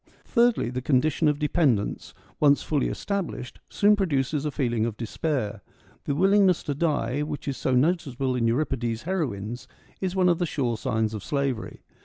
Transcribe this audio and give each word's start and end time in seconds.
Thirdly, 0.25 0.71
the 0.71 0.81
condition 0.81 1.27
of 1.27 1.37
dependence, 1.37 2.15
once 2.39 2.63
fully 2.63 2.87
established, 2.87 3.59
soon 3.69 3.95
produces 3.95 4.45
a 4.45 4.49
feeling 4.51 4.83
of 4.83 4.97
despair. 4.97 5.61
The 6.05 6.15
willingness 6.15 6.63
to 6.63 6.73
die, 6.73 7.21
which 7.21 7.47
is 7.47 7.55
so 7.55 7.75
noticeable 7.75 8.33
in 8.33 8.47
Euripides' 8.47 9.03
heroines, 9.03 9.67
is 9.99 10.15
one 10.15 10.27
of 10.27 10.39
the 10.39 10.47
sure 10.47 10.75
signs 10.75 11.13
of 11.13 11.23
slavery. 11.23 11.83